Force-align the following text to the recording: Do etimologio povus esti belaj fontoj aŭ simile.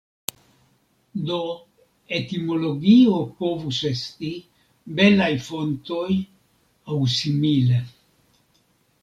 Do 1.27 1.41
etimologio 2.19 3.19
povus 3.43 3.83
esti 3.91 4.33
belaj 5.01 5.31
fontoj 5.51 6.09
aŭ 6.17 6.99
simile. 7.19 7.81